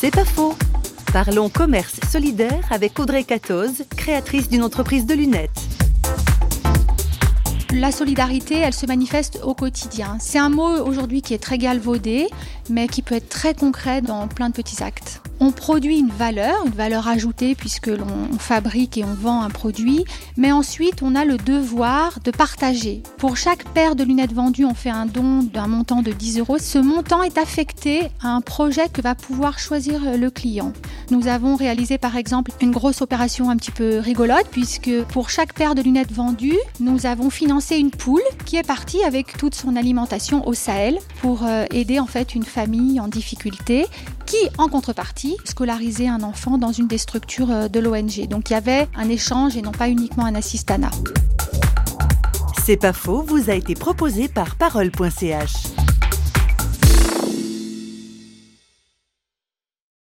C'est 0.00 0.12
pas 0.12 0.24
faux. 0.24 0.54
Parlons 1.12 1.48
commerce 1.48 1.98
solidaire 2.08 2.64
avec 2.70 3.00
Audrey 3.00 3.24
Catoz, 3.24 3.82
créatrice 3.96 4.48
d'une 4.48 4.62
entreprise 4.62 5.06
de 5.06 5.14
lunettes. 5.14 5.67
La 7.78 7.92
solidarité, 7.92 8.56
elle 8.56 8.74
se 8.74 8.86
manifeste 8.86 9.38
au 9.44 9.54
quotidien. 9.54 10.16
C'est 10.18 10.40
un 10.40 10.48
mot 10.48 10.84
aujourd'hui 10.84 11.22
qui 11.22 11.32
est 11.32 11.38
très 11.38 11.58
galvaudé, 11.58 12.26
mais 12.70 12.88
qui 12.88 13.02
peut 13.02 13.14
être 13.14 13.28
très 13.28 13.54
concret 13.54 14.02
dans 14.02 14.26
plein 14.26 14.48
de 14.48 14.54
petits 14.54 14.82
actes. 14.82 15.22
On 15.40 15.52
produit 15.52 16.00
une 16.00 16.10
valeur, 16.10 16.66
une 16.66 16.72
valeur 16.72 17.06
ajoutée 17.06 17.54
puisque 17.54 17.86
l'on 17.86 18.36
fabrique 18.40 18.98
et 18.98 19.04
on 19.04 19.14
vend 19.14 19.42
un 19.42 19.50
produit, 19.50 20.04
mais 20.36 20.50
ensuite 20.50 21.00
on 21.02 21.14
a 21.14 21.24
le 21.24 21.36
devoir 21.36 22.18
de 22.24 22.32
partager. 22.32 23.04
Pour 23.18 23.36
chaque 23.36 23.62
paire 23.68 23.94
de 23.94 24.02
lunettes 24.02 24.32
vendues, 24.32 24.64
on 24.64 24.74
fait 24.74 24.90
un 24.90 25.06
don 25.06 25.44
d'un 25.44 25.68
montant 25.68 26.02
de 26.02 26.10
10 26.10 26.40
euros. 26.40 26.58
Ce 26.58 26.78
montant 26.78 27.22
est 27.22 27.38
affecté 27.38 28.08
à 28.20 28.30
un 28.30 28.40
projet 28.40 28.88
que 28.88 29.00
va 29.00 29.14
pouvoir 29.14 29.60
choisir 29.60 30.00
le 30.16 30.30
client. 30.30 30.72
Nous 31.12 31.28
avons 31.28 31.54
réalisé 31.54 31.98
par 31.98 32.16
exemple 32.16 32.50
une 32.60 32.72
grosse 32.72 33.00
opération 33.00 33.48
un 33.48 33.56
petit 33.56 33.70
peu 33.70 33.98
rigolote 33.98 34.48
puisque 34.50 34.90
pour 35.04 35.30
chaque 35.30 35.54
paire 35.54 35.76
de 35.76 35.82
lunettes 35.82 36.12
vendues, 36.12 36.58
nous 36.80 37.06
avons 37.06 37.30
financé 37.30 37.67
une 37.76 37.90
poule 37.90 38.22
qui 38.46 38.56
est 38.56 38.66
partie 38.66 39.02
avec 39.02 39.36
toute 39.36 39.54
son 39.54 39.76
alimentation 39.76 40.46
au 40.46 40.54
Sahel 40.54 40.98
pour 41.20 41.44
euh, 41.44 41.66
aider 41.70 41.98
en 41.98 42.06
fait 42.06 42.34
une 42.34 42.44
famille 42.44 43.00
en 43.00 43.08
difficulté 43.08 43.86
qui, 44.26 44.36
en 44.58 44.68
contrepartie, 44.68 45.36
scolarisait 45.44 46.08
un 46.08 46.22
enfant 46.22 46.56
dans 46.56 46.72
une 46.72 46.86
des 46.86 46.98
structures 46.98 47.50
euh, 47.50 47.68
de 47.68 47.80
l'ONG. 47.80 48.26
Donc 48.28 48.50
il 48.50 48.52
y 48.54 48.56
avait 48.56 48.88
un 48.96 49.08
échange 49.08 49.56
et 49.56 49.62
non 49.62 49.72
pas 49.72 49.88
uniquement 49.88 50.24
un 50.24 50.34
assistanat. 50.34 50.90
C'est 52.64 52.76
pas 52.76 52.92
faux, 52.92 53.22
vous 53.22 53.50
a 53.50 53.54
été 53.54 53.74
proposé 53.74 54.28
par 54.28 54.56
parole.ch. 54.56 55.77